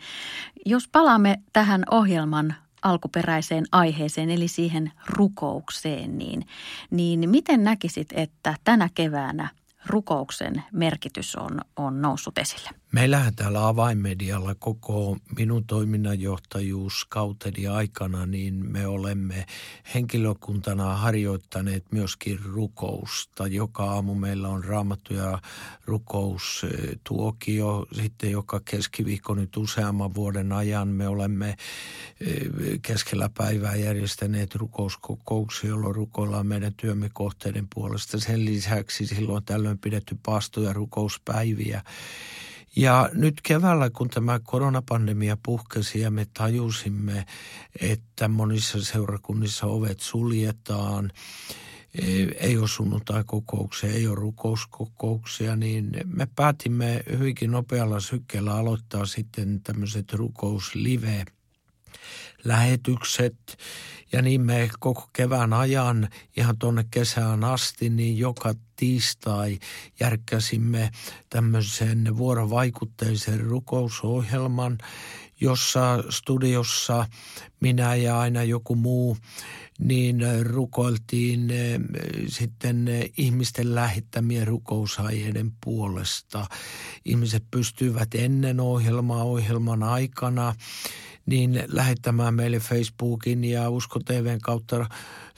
jos 0.66 0.88
palaamme 0.88 1.40
tähän 1.52 1.84
ohjelman 1.90 2.54
alkuperäiseen 2.82 3.64
aiheeseen, 3.72 4.30
eli 4.30 4.48
siihen 4.48 4.92
rukoukseen, 5.06 6.18
niin, 6.18 6.46
niin 6.90 7.30
miten 7.30 7.64
näkisit, 7.64 8.08
että 8.12 8.54
tänä 8.64 8.88
keväänä 8.94 9.48
rukouksen 9.86 10.62
merkitys 10.72 11.36
on, 11.36 11.60
on 11.76 12.02
noussut 12.02 12.38
esille? 12.38 12.79
Meillähän 12.92 13.34
täällä 13.34 13.68
avainmedialla 13.68 14.54
koko 14.54 15.16
minun 15.36 15.64
toiminnanjohtajuus 15.64 17.06
kauteni 17.08 17.66
aikana, 17.66 18.26
niin 18.26 18.72
me 18.72 18.86
olemme 18.86 19.46
henkilökuntana 19.94 20.96
harjoittaneet 20.96 21.84
myöskin 21.92 22.38
rukousta. 22.44 23.46
Joka 23.46 23.84
aamu 23.84 24.14
meillä 24.14 24.48
on 24.48 24.64
raamattu 24.64 25.14
ja 25.14 25.38
rukoustuokio. 25.84 27.86
Sitten 27.92 28.30
joka 28.30 28.60
keskiviikko 28.64 29.34
nyt 29.34 29.56
useamman 29.56 30.14
vuoden 30.14 30.52
ajan 30.52 30.88
me 30.88 31.08
olemme 31.08 31.48
eh, 31.48 31.56
keskellä 32.82 33.30
päivää 33.38 33.74
järjestäneet 33.74 34.54
rukouskokouksia, 34.54 35.70
jolloin 35.70 35.94
rukoillaan 35.94 36.46
meidän 36.46 36.74
työmme 36.74 37.10
kohteiden 37.12 37.68
puolesta. 37.74 38.20
Sen 38.20 38.44
lisäksi 38.44 39.06
silloin 39.06 39.44
tällöin 39.44 39.78
pidetty 39.78 40.18
paasto- 40.22 40.62
ja 40.62 40.72
rukouspäiviä. 40.72 41.82
Ja 42.76 43.10
nyt 43.12 43.40
keväällä, 43.42 43.90
kun 43.90 44.10
tämä 44.10 44.40
koronapandemia 44.42 45.36
puhkesi 45.44 46.00
ja 46.00 46.10
me 46.10 46.26
tajusimme, 46.34 47.26
että 47.80 48.28
monissa 48.28 48.84
seurakunnissa 48.84 49.66
ovet 49.66 50.00
suljetaan, 50.00 51.10
e, 51.94 52.06
ei 52.22 52.58
ole 52.58 52.68
sunnuntai-kokouksia, 52.68 53.92
ei 53.92 54.06
ole 54.06 54.14
rukouskokouksia, 54.14 55.56
niin 55.56 55.90
me 56.04 56.28
päätimme 56.36 57.02
hyvinkin 57.18 57.50
nopealla 57.50 58.00
sykkeellä 58.00 58.54
aloittaa 58.54 59.06
sitten 59.06 59.60
tämmöiset 59.62 60.12
rukouslive 60.12 61.24
lähetykset. 62.44 63.36
Ja 64.12 64.22
niin 64.22 64.40
me 64.40 64.70
koko 64.78 65.08
kevään 65.12 65.52
ajan 65.52 66.08
ihan 66.36 66.58
tuonne 66.58 66.84
kesään 66.90 67.44
asti, 67.44 67.90
niin 67.90 68.18
joka 68.18 68.54
tiistai 68.76 69.58
järkkäsimme 70.00 70.90
tämmöisen 71.30 72.16
vuorovaikutteisen 72.16 73.40
rukousohjelman, 73.40 74.78
jossa 75.40 76.04
studiossa 76.10 77.06
minä 77.60 77.94
ja 77.94 78.20
aina 78.20 78.42
joku 78.42 78.74
muu 78.74 79.16
niin 79.80 80.20
rukoiltiin 80.42 81.50
eh, 81.50 81.80
sitten 82.26 82.88
ihmisten 83.16 83.74
lähettämien 83.74 84.46
rukousaiheiden 84.46 85.52
puolesta. 85.64 86.46
Ihmiset 87.04 87.44
pystyivät 87.50 88.14
ennen 88.14 88.60
ohjelmaa 88.60 89.24
ohjelman 89.24 89.82
aikana 89.82 90.54
niin 91.30 91.64
lähettämään 91.68 92.34
meille 92.34 92.58
Facebookin 92.58 93.44
ja 93.44 93.70
Usko 93.70 94.00
TVn 94.00 94.40
kautta 94.42 94.86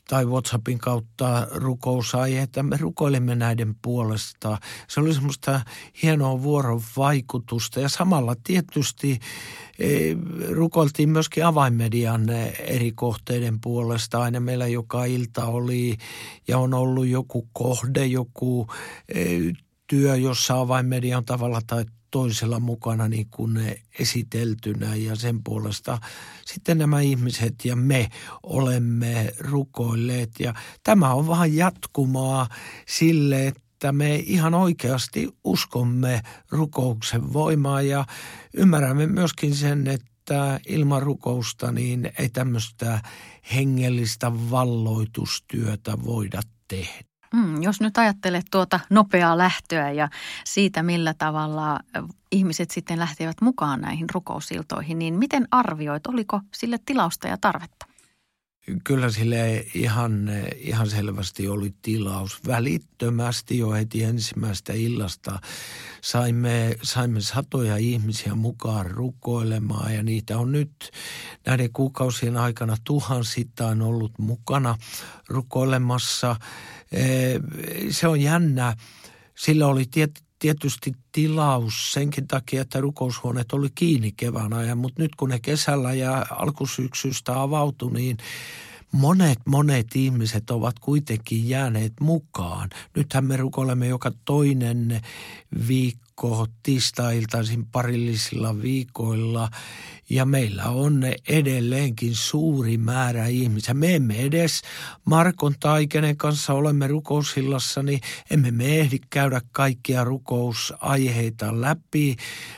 tai 0.09 0.27
WhatsAppin 0.27 0.79
kautta 0.79 1.49
rukousaihe, 1.51 2.43
että 2.43 2.63
me 2.63 2.77
rukoilimme 2.77 3.35
näiden 3.35 3.75
puolesta. 3.83 4.59
Se 4.89 5.01
oli 5.01 5.15
semmoista 5.15 5.61
hienoa 6.03 6.43
vuorovaikutusta 6.43 7.81
ja 7.81 7.89
samalla 7.89 8.35
tietysti 8.45 9.19
e, 9.79 9.89
rukoiltiin 10.51 11.09
myöskin 11.09 11.47
avainmedian 11.47 12.31
eri 12.59 12.93
kohteiden 12.95 13.61
puolesta. 13.61 14.23
Aina 14.23 14.41
meillä 14.41 14.67
joka 14.67 15.05
ilta 15.05 15.47
oli 15.47 15.97
ja 16.49 16.59
on 16.59 16.75
ollut 16.75 17.07
joku 17.07 17.49
kohde, 17.53 18.07
joku 18.07 18.67
e, 19.15 19.25
työ, 19.87 20.17
jossa 20.17 20.61
avainmedian 20.61 21.25
tavalla 21.25 21.61
tai 21.67 21.85
toisella 22.13 22.61
mukana 22.61 23.09
niin 23.09 23.27
kuin 23.31 23.81
esiteltynä 23.99 24.97
ja 24.97 25.17
sen 25.17 25.43
puolesta 25.45 25.99
sitten 26.47 26.79
nämä 26.79 27.01
ihmiset 27.01 27.65
ja 27.65 27.77
me 27.77 28.09
olemme 28.43 29.33
rukoilleet 29.39 30.31
ja 30.39 30.55
tämä 30.85 31.15
on 31.15 31.29
vähän 31.29 31.57
jatkumaa 31.57 32.49
sille, 32.89 33.47
että 33.47 33.93
me 33.93 34.15
ihan 34.17 34.55
oikeasti 34.55 35.29
uskomme 35.45 36.23
rukouksen 36.51 37.33
voimaa 37.33 37.83
ja 37.83 38.05
ymmärrämme 38.55 39.07
myöskin 39.07 39.55
sen, 39.55 39.87
että 39.87 40.61
ilman 40.69 41.03
rukousta 41.03 41.73
niin 41.73 42.13
ei 42.19 42.29
tämmöistä 42.29 43.03
hengellistä 43.55 44.33
valloitustyötä 44.51 46.05
voida 46.05 46.41
tehdä. 46.69 47.12
Mm, 47.33 47.63
jos 47.63 47.81
nyt 47.81 47.99
ajattelet 47.99 48.47
tuota 48.51 48.81
nopeaa 48.91 49.39
lähtöä 49.39 49.91
ja 49.91 50.09
siitä, 50.45 50.83
millä 50.83 51.15
tavalla 51.15 51.81
ihmiset 52.33 52.71
sitten 52.71 52.99
lähtevät 52.99 53.41
mukaan 53.41 53.81
näihin 53.81 54.07
rukousiltoihin, 54.15 54.99
niin 54.99 55.15
miten 55.15 55.49
arvioit, 55.51 56.07
oliko 56.07 56.41
sille 56.55 56.79
tilausta 56.87 57.29
ja 57.29 57.37
tarvetta? 57.41 57.92
Kyllä 58.85 59.11
sille 59.11 59.67
ihan, 59.75 60.31
ihan 60.57 60.91
selvästi 60.91 61.49
oli 61.49 61.75
tilaus. 61.83 62.47
Välittömästi 62.47 63.59
jo 63.59 63.71
heti 63.71 64.03
ensimmäistä 64.03 64.73
illasta 64.73 65.39
saimme, 66.01 66.77
saimme 66.83 67.21
satoja 67.21 67.77
ihmisiä 67.77 68.35
mukaan 68.35 68.91
rukoilemaan 68.91 69.95
ja 69.95 70.03
niitä 70.03 70.39
on 70.39 70.53
nyt 70.53 70.91
näiden 71.47 71.73
kuukausien 71.73 72.37
aikana 72.37 72.77
tuhansittain 72.85 73.83
ollut 73.83 74.19
mukana 74.19 74.79
rukoilemassa. 75.29 76.37
Se 77.91 78.09
on 78.09 78.21
jännä. 78.21 78.77
Sillä 79.35 79.67
oli 79.67 79.85
tiet, 79.91 80.23
tietysti 80.43 80.93
tilaus 81.13 81.93
senkin 81.93 82.29
takia, 82.29 82.63
että 82.63 82.81
rukoushuoneet 82.81 83.53
oli 83.53 83.69
kiinni 83.75 84.13
kevään 84.13 84.53
ajan, 84.53 84.79
mutta 84.79 85.03
nyt 85.03 85.15
kun 85.15 85.29
ne 85.29 85.39
kesällä 85.41 85.93
ja 85.95 86.27
alkusyksystä 86.31 87.43
avautui, 87.43 87.93
niin 87.93 88.17
monet, 88.93 89.39
monet 89.47 89.87
ihmiset 89.97 90.51
ovat 90.51 90.79
kuitenkin 90.79 91.49
jääneet 91.49 91.93
mukaan. 92.01 92.71
Nythän 92.97 93.25
me 93.25 93.37
rukoilemme 93.37 93.87
joka 93.87 94.13
toinen 94.25 95.01
viikko 95.69 96.47
tiistailtaisin 96.63 97.67
parillisilla 97.67 98.63
viikoilla 98.63 99.51
ja 100.11 100.25
meillä 100.25 100.65
on 100.65 101.03
edelleenkin 101.29 102.15
suuri 102.15 102.79
määrä 102.79 103.27
ihmisiä. 103.27 103.75
Me 103.75 103.95
emme 103.95 104.17
edes 104.17 104.63
Markon 105.05 105.55
tai 105.61 105.87
kenen 105.87 106.17
kanssa 106.17 106.53
olemme 106.53 106.87
rukoushillassa, 106.87 107.83
niin 107.83 108.01
emme 108.31 108.51
me 108.51 108.81
ehdi 108.81 108.99
käydä 109.11 109.41
kaikkia 109.53 110.05
rukousaiheita 110.05 111.61
läpi. 111.61 112.17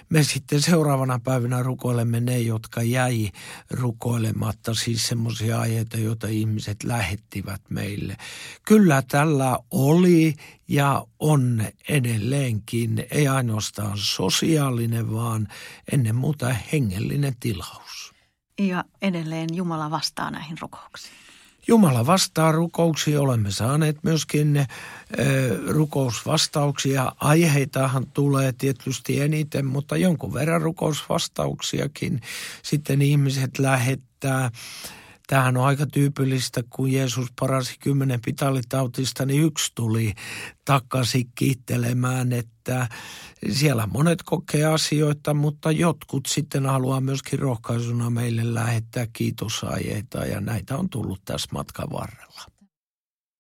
Me 0.09 0.23
sitten 0.23 0.63
seuraavana 0.63 1.21
päivänä 1.25 1.63
rukoilemme 1.63 2.21
ne, 2.21 2.39
jotka 2.39 2.83
jäi 2.83 3.31
rukoilematta, 3.71 4.75
siis 4.75 5.07
semmoisia 5.07 5.61
aiheita, 5.61 5.97
joita 5.97 6.27
ihmiset 6.27 6.85
lähettivät 6.85 7.61
meille. 7.71 8.17
Kyllä 8.67 9.03
tällä 9.09 9.59
oli 9.71 10.35
ja 10.69 11.07
on 11.19 11.65
edelleenkin 11.89 13.07
ei 13.11 13.29
ainoastaan 13.29 13.93
sosiaalinen, 13.95 15.13
vaan 15.13 15.49
ennen 15.93 16.15
muuta 16.15 16.57
hengellinen 16.73 17.34
tilaus. 17.41 18.15
Ja 18.59 18.85
edelleen 19.03 19.49
Jumala 19.53 19.91
vastaa 19.91 20.31
näihin 20.31 20.59
rukouksiin. 20.61 21.15
Jumala 21.69 22.07
vastaa 22.07 22.53
rukouksiin. 22.53 23.19
Olemme 23.19 23.51
saaneet 23.51 23.97
myöskin 24.03 24.57
e, 24.57 24.67
rukousvastauksia. 25.69 27.13
Aiheitahan 27.21 28.07
tulee 28.07 28.53
tietysti 28.53 29.21
eniten, 29.21 29.67
mutta 29.67 29.97
jonkun 29.97 30.35
verran 30.35 30.63
rukousvastauksiakin 30.63 32.21
sitten 32.63 33.03
ihmiset 33.03 33.59
lähettää. 33.59 34.51
Tämähän 35.27 35.57
on 35.57 35.65
aika 35.65 35.87
tyypillistä, 35.87 36.63
kun 36.71 36.93
Jeesus 36.93 37.29
parasi 37.41 37.77
kymmenen 37.81 38.21
pitalitautista, 38.25 39.27
niin 39.27 39.43
yksi 39.43 39.73
tuli 39.75 40.15
takaisin 40.65 41.31
kiittelemään, 41.35 42.33
että 42.33 42.89
siellä 43.51 43.87
monet 43.87 44.23
kokee 44.23 44.65
asioita, 44.65 45.35
mutta 45.35 45.71
jotkut 45.71 46.27
sitten 46.27 46.67
haluaa 46.67 47.01
myöskin 47.01 47.39
rohkaisuna 47.39 48.11
meille 48.11 48.55
lähettää 48.55 49.07
kiitosajeita 49.13 50.27
ja 50.27 50.41
näitä 50.41 50.77
on 50.77 50.91
tullut 50.91 51.21
tässä 51.25 51.49
matkan 51.53 51.91
varrella. 51.93 52.54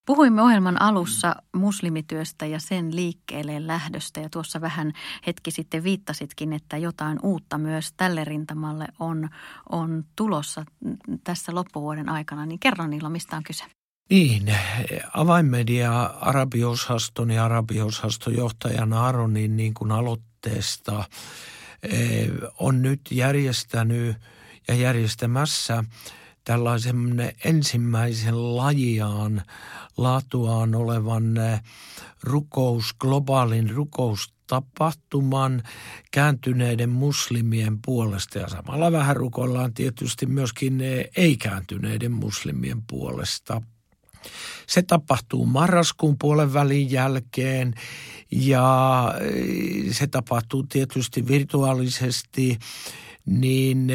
Puhuimme 0.06 0.42
ohjelman 0.42 0.82
alussa 0.82 1.36
muslimityöstä 1.52 2.46
ja 2.46 2.60
sen 2.60 2.96
liikkeelle 2.96 3.66
lähdöstä 3.66 4.20
ja 4.20 4.28
tuossa 4.30 4.60
vähän 4.60 4.92
hetki 5.26 5.50
sitten 5.50 5.84
viittasitkin, 5.84 6.52
että 6.52 6.76
jotain 6.76 7.18
uutta 7.22 7.58
myös 7.58 7.92
tälle 7.96 8.24
rintamalle 8.24 8.86
on, 8.98 9.28
on 9.68 10.04
tulossa 10.16 10.64
tässä 11.24 11.54
loppuvuoden 11.54 12.08
aikana. 12.08 12.46
Niin 12.46 12.60
kerro 12.60 12.86
Niilo, 12.86 13.08
mistä 13.08 13.36
on 13.36 13.42
kyse? 13.42 13.64
Niin, 14.10 14.56
avainmedia 15.14 16.02
arabiosaston 16.02 17.30
ja 17.30 17.44
arabiosaston 17.44 18.36
johtajan 18.36 18.92
Aaronin 18.92 19.56
niin 19.56 19.74
kuin 19.74 19.92
aloitteesta 19.92 21.04
eh, 21.82 22.30
on 22.58 22.82
nyt 22.82 23.00
järjestänyt 23.10 24.16
ja 24.68 24.74
järjestämässä 24.74 25.84
tällaisen 26.44 27.32
ensimmäisen 27.44 28.56
lajiaan 28.56 29.42
laatuaan 29.96 30.74
olevan 30.74 31.36
eh, 31.36 31.60
rukous, 32.22 32.94
globaalin 32.94 33.70
rukoustapahtuman 33.70 35.62
kääntyneiden 36.10 36.90
muslimien 36.90 37.78
puolesta 37.84 38.38
ja 38.38 38.48
samalla 38.48 38.92
vähän 38.92 39.16
rukoillaan 39.16 39.74
tietysti 39.74 40.26
myöskin 40.26 40.80
eh, 40.80 41.08
ei-kääntyneiden 41.16 42.12
muslimien 42.12 42.82
puolesta. 42.82 43.62
Se 44.66 44.82
tapahtuu 44.82 45.46
marraskuun 45.46 46.18
puolen 46.18 46.52
välin 46.52 46.90
jälkeen 46.90 47.74
ja 48.30 49.14
eh, 49.20 49.94
se 49.94 50.06
tapahtuu 50.06 50.62
tietysti 50.62 51.28
virtuaalisesti 51.28 52.58
niin, 53.26 53.92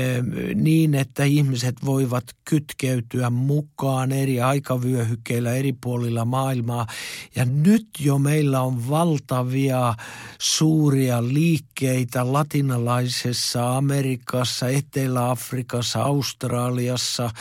niin, 0.56 0.96
että 0.96 1.24
ihmiset 1.24 1.76
voivat 1.86 2.24
kytkeytyä 2.46 3.30
mukaan 3.30 4.12
eri 4.12 4.42
aikavyöhykkeillä 4.42 5.54
eri 5.54 5.74
puolilla 5.84 6.26
maailmaa. 6.26 6.88
Ja 7.36 7.46
nyt 7.46 7.88
jo 8.00 8.18
meillä 8.18 8.62
on 8.62 8.90
valtavia 8.90 9.96
suuria 10.40 11.24
liikkeitä 11.28 12.34
latinalaisessa 12.34 13.78
Amerikassa, 13.78 14.68
Etelä-Afrikassa, 14.68 16.02
Australiassa, 16.02 17.32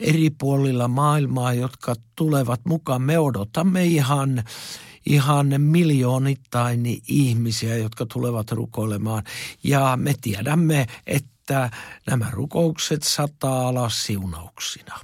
eri 0.00 0.30
puolilla 0.30 0.88
maailmaa, 0.88 1.54
jotka 1.54 1.94
tulevat 2.16 2.60
mukaan. 2.64 3.02
Me 3.02 3.18
odotamme 3.18 3.84
ihan 3.84 4.44
ihan 5.06 5.46
miljoonittain 5.58 6.82
ihmisiä, 7.08 7.76
jotka 7.76 8.06
tulevat 8.06 8.52
rukoilemaan. 8.52 9.22
Ja 9.64 9.96
me 9.96 10.14
tiedämme, 10.20 10.86
että 11.06 11.70
nämä 12.06 12.26
rukoukset 12.30 13.02
sataa 13.02 13.68
alas 13.68 14.06
siunauksina. 14.06 14.94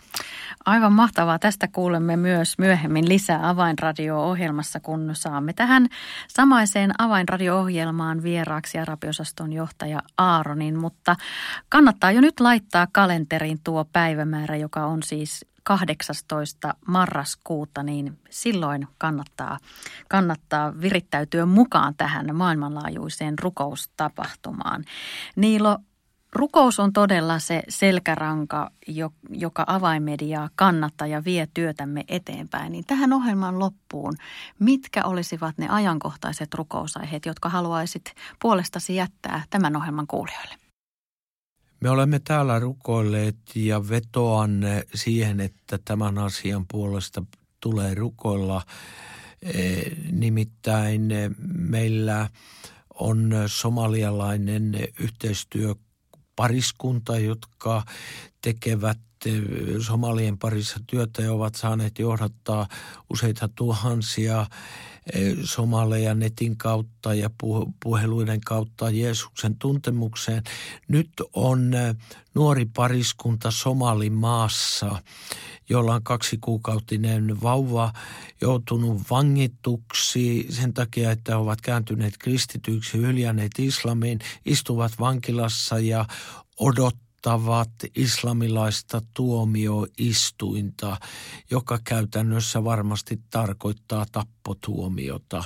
Aivan 0.67 0.93
mahtavaa. 0.93 1.39
Tästä 1.39 1.69
kuulemme 1.69 2.17
myös 2.17 2.59
myöhemmin 2.59 3.09
lisää 3.09 3.49
Avainradio-ohjelmassa, 3.49 4.81
kun 4.81 5.11
saamme 5.13 5.53
tähän 5.53 5.87
samaiseen 6.29 6.91
Avainradio-ohjelmaan 6.99 8.23
vieraaksi 8.23 8.79
arabiosaston 8.79 9.53
johtaja 9.53 10.03
Aaronin. 10.19 10.79
Mutta 10.79 11.17
kannattaa 11.69 12.13
jo 12.13 12.21
nyt 12.21 12.41
laittaa 12.41 12.87
kalenteriin 12.93 13.61
tuo 13.65 13.85
päivämäärä, 13.85 14.57
joka 14.57 14.87
on 14.87 15.03
siis 15.03 15.47
18. 15.67 16.75
marraskuuta, 16.87 17.83
niin 17.83 18.19
silloin 18.31 18.89
kannattaa, 18.99 19.59
kannattaa 20.09 20.81
virittäytyä 20.81 21.47
mukaan 21.47 21.95
tähän 21.97 22.37
maailmanlaajuiseen 22.37 23.39
rukoustapahtumaan. 23.39 24.85
Niilo, 25.37 25.79
rukous 26.33 26.81
on 26.81 26.93
todella 26.93 27.39
se 27.39 27.63
selkäranka, 27.69 28.71
joka 29.31 29.65
avaimediaa 29.67 30.51
kannattaa 30.55 31.07
ja 31.07 31.25
vie 31.25 31.49
työtämme 31.55 32.05
eteenpäin. 32.09 32.73
Niin 32.73 32.85
tähän 32.85 33.13
ohjelman 33.13 33.59
loppuun, 33.59 34.15
mitkä 34.59 35.05
olisivat 35.05 35.59
ne 35.59 35.69
ajankohtaiset 35.69 36.55
rukousaiheet, 36.55 37.27
jotka 37.27 37.49
haluaisit 37.49 38.15
puolestasi 38.43 38.95
jättää 38.95 39.43
tämän 39.51 39.77
ohjelman 39.77 40.07
kuulijoille? 40.07 40.66
Me 41.81 41.91
olemme 41.91 42.19
täällä 42.19 42.59
rukoilleet 42.59 43.37
ja 43.55 43.89
vetoan 43.89 44.61
siihen, 44.95 45.41
että 45.41 45.79
tämän 45.85 46.19
asian 46.19 46.67
puolesta 46.71 47.23
tulee 47.61 47.95
rukoilla. 47.95 48.63
E, 49.43 49.83
nimittäin 50.13 51.09
meillä 51.59 52.31
on 52.95 53.35
somalialainen 53.47 54.73
yhteistyöpariskunta, 55.01 57.19
jotka 57.19 57.83
tekevät 58.43 58.99
somalien 59.81 60.39
parissa 60.39 60.81
työtä 60.87 61.23
ja 61.23 61.33
ovat 61.33 61.55
saaneet 61.55 61.99
johdattaa 61.99 62.69
useita 63.11 63.49
tuhansia 63.49 64.47
Eh, 65.13 65.37
somaleja 65.45 66.15
netin 66.15 66.57
kautta 66.57 67.15
ja 67.15 67.31
puheluiden 67.83 68.41
kautta 68.41 68.91
Jeesuksen 68.91 69.57
tuntemukseen. 69.57 70.43
Nyt 70.89 71.11
on 71.33 71.75
eh, 71.75 71.97
nuori 72.35 72.65
pariskunta 72.65 73.51
Somalimaassa, 73.51 75.03
jolla 75.69 75.95
on 75.95 76.03
kaksi 76.03 76.39
kuukautinen 76.41 77.43
vauva 77.43 77.93
joutunut 78.41 79.03
vangituksi 79.11 80.47
sen 80.51 80.75
takia, 80.75 81.11
että 81.11 81.39
ovat 81.39 81.61
kääntyneet 81.61 82.15
kristityiksi, 82.19 82.99
hyljänneet 82.99 83.59
islamiin, 83.59 84.19
istuvat 84.45 84.93
vankilassa 85.01 85.79
ja 85.79 86.05
odot 86.59 86.97
odottavat 87.17 87.71
islamilaista 87.95 89.03
tuomioistuinta, 89.15 90.97
joka 91.51 91.79
käytännössä 91.85 92.65
varmasti 92.65 93.21
tarkoittaa 93.31 94.07
tappotuomiota. 94.13 95.45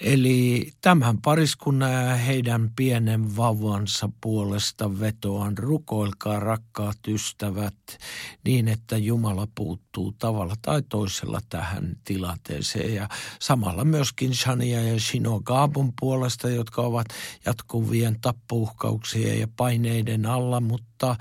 Eli 0.00 0.70
tämän 0.80 1.18
pariskunnan 1.18 1.92
ja 1.92 2.14
heidän 2.14 2.70
pienen 2.76 3.36
vauvansa 3.36 4.08
puolesta 4.20 5.00
vetoan 5.00 5.58
rukoilkaa 5.58 6.40
rakkaat 6.40 6.98
ystävät 7.08 7.98
niin, 8.44 8.68
että 8.68 8.96
Jumala 8.96 9.48
puuttuu 9.54 10.12
tavalla 10.18 10.54
tai 10.62 10.82
toisella 10.82 11.40
tähän 11.48 11.96
tilanteeseen. 12.04 12.94
Ja 12.94 13.08
samalla 13.40 13.84
myöskin 13.84 14.34
Shania 14.34 14.82
ja 14.82 15.00
Shino 15.00 15.40
Gaabun 15.40 15.92
puolesta, 16.00 16.48
jotka 16.48 16.82
ovat 16.82 17.06
jatkuvien 17.46 18.20
tappouhkauksien 18.20 19.40
ja 19.40 19.48
paineiden 19.56 20.26
alla, 20.26 20.60
mutta 20.60 20.89
mutta 21.00 21.16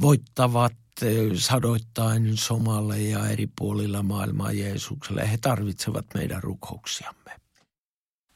voittavat 0.00 0.72
sadoittain 1.34 2.36
somalle 2.36 3.00
ja 3.00 3.28
eri 3.28 3.48
puolilla 3.58 4.02
maailmaa 4.02 4.52
Jeesukselle. 4.52 5.30
He 5.30 5.38
tarvitsevat 5.40 6.04
meidän 6.14 6.42
rukouksiamme. 6.42 7.30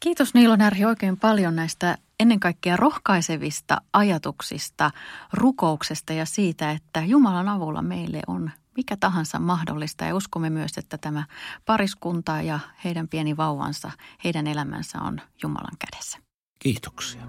Kiitos 0.01 0.35
Niilo 0.35 0.57
Närhi 0.57 0.85
oikein 0.85 1.17
paljon 1.17 1.57
näistä 1.57 1.99
ennen 2.21 2.41
kaikkea 2.41 2.77
rohkaisevista 2.77 3.81
ajatuksista, 3.93 4.91
rukouksesta 5.33 6.13
ja 6.13 6.27
siitä, 6.27 6.71
että 6.71 7.01
Jumalan 7.01 7.49
avulla 7.49 7.83
meille 7.83 8.21
on 8.27 8.51
mikä 8.77 8.97
tahansa 8.97 9.39
mahdollista. 9.39 10.05
Ja 10.05 10.15
uskomme 10.15 10.51
myös, 10.51 10.79
että 10.79 10.99
tämä 10.99 11.25
pariskunta 11.65 12.43
ja 12.43 12.59
heidän 12.85 13.09
pieni 13.09 13.37
vauvansa, 13.37 13.91
heidän 14.25 14.47
elämänsä 14.47 14.99
on 15.01 15.21
Jumalan 15.43 15.77
kädessä. 15.79 16.19
Kiitoksia. 16.59 17.23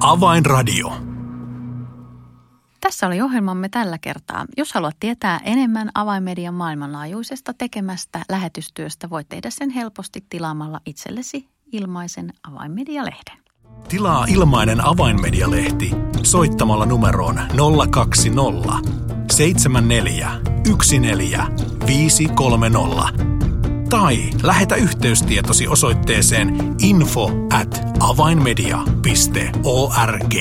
Avainradio. 0.00 1.17
Tässä 2.80 3.06
oli 3.06 3.20
ohjelmamme 3.20 3.68
tällä 3.68 3.98
kertaa. 3.98 4.44
Jos 4.56 4.72
haluat 4.72 4.96
tietää 5.00 5.40
enemmän 5.44 5.90
avainmedian 5.94 6.54
maailmanlaajuisesta 6.54 7.54
tekemästä 7.54 8.20
lähetystyöstä, 8.28 9.10
voit 9.10 9.28
tehdä 9.28 9.50
sen 9.50 9.70
helposti 9.70 10.24
tilaamalla 10.30 10.80
itsellesi 10.86 11.48
ilmaisen 11.72 12.32
avainmedialehden. 12.42 13.38
Tilaa 13.88 14.24
ilmainen 14.28 14.84
avainmedialehti 14.84 15.90
soittamalla 16.22 16.86
numeroon 16.86 17.40
020 17.90 18.72
74 19.32 20.30
14 21.00 21.48
tai 23.88 24.16
lähetä 24.42 24.76
yhteystietosi 24.76 25.68
osoitteeseen 25.68 26.74
info 26.82 27.30
at 27.52 27.80
avainmedia.org. 28.00 30.34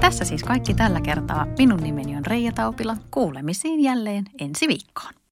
Tässä 0.00 0.24
siis 0.24 0.42
kaikki 0.42 0.74
tällä 0.74 1.00
kertaa. 1.00 1.46
Minun 1.58 1.80
nimeni 1.80 2.16
on 2.16 2.26
Reija 2.26 2.52
Taupila. 2.52 2.96
Kuulemisiin 3.10 3.80
jälleen 3.80 4.24
ensi 4.40 4.68
viikkoon. 4.68 5.25